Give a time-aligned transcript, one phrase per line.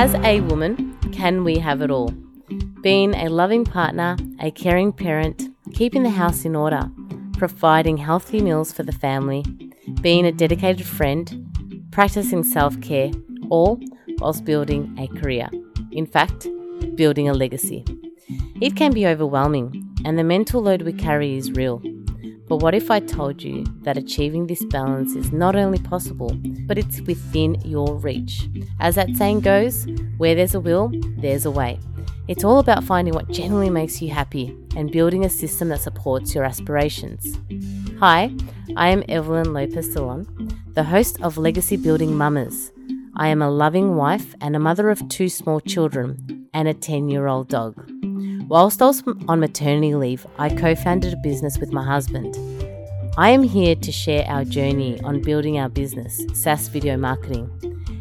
[0.00, 2.10] As a woman, can we have it all?
[2.82, 6.88] Being a loving partner, a caring parent, keeping the house in order,
[7.32, 9.42] providing healthy meals for the family,
[10.00, 13.10] being a dedicated friend, practicing self care,
[13.50, 13.80] all
[14.20, 15.48] whilst building a career.
[15.90, 16.46] In fact,
[16.94, 17.84] building a legacy.
[18.60, 21.82] It can be overwhelming, and the mental load we carry is real.
[22.48, 26.30] But what if I told you that achieving this balance is not only possible,
[26.66, 28.48] but it's within your reach?
[28.80, 31.78] As that saying goes, where there's a will, there's a way.
[32.26, 36.34] It's all about finding what genuinely makes you happy and building a system that supports
[36.34, 37.38] your aspirations.
[38.00, 38.30] Hi,
[38.76, 40.26] I am Evelyn Lopez Delon,
[40.74, 42.72] the host of Legacy Building Mamas.
[43.16, 47.08] I am a loving wife and a mother of two small children and a 10
[47.10, 47.74] year old dog.
[48.48, 52.34] Whilst I was on maternity leave, I co founded a business with my husband.
[53.18, 57.50] I am here to share our journey on building our business, SaaS Video Marketing,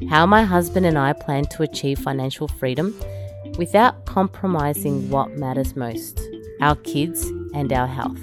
[0.10, 2.98] how my husband and I plan to achieve financial freedom
[3.58, 6.22] without compromising what matters most
[6.62, 8.22] our kids and our health.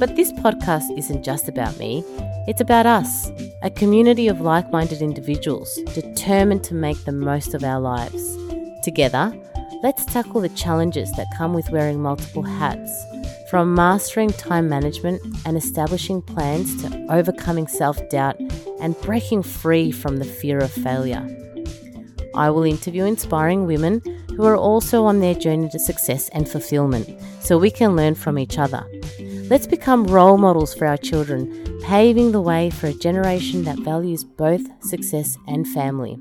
[0.00, 2.02] But this podcast isn't just about me,
[2.48, 3.30] it's about us,
[3.62, 8.36] a community of like minded individuals determined to make the most of our lives.
[8.82, 9.32] Together,
[9.82, 13.04] let's tackle the challenges that come with wearing multiple hats,
[13.50, 18.36] from mastering time management and establishing plans to overcoming self doubt
[18.80, 21.26] and breaking free from the fear of failure.
[22.34, 24.00] I will interview inspiring women
[24.36, 28.38] who are also on their journey to success and fulfillment so we can learn from
[28.38, 28.86] each other.
[29.50, 34.24] Let's become role models for our children, paving the way for a generation that values
[34.24, 36.16] both success and family.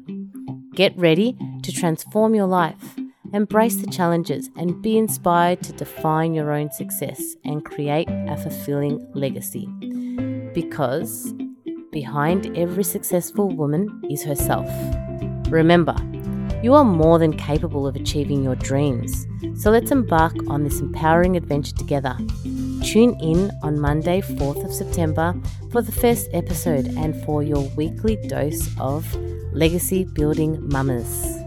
[0.75, 2.97] Get ready to transform your life
[3.33, 9.09] Embrace the challenges and be inspired to define your own success and create a fulfilling
[9.13, 9.67] legacy.
[10.53, 11.33] Because
[11.91, 14.69] behind every successful woman is herself.
[15.49, 15.95] Remember,
[16.61, 19.25] you are more than capable of achieving your dreams.
[19.55, 22.17] So let's embark on this empowering adventure together.
[22.83, 25.33] Tune in on Monday, 4th of September
[25.71, 29.05] for the first episode and for your weekly dose of
[29.53, 31.40] Legacy Building Mamas.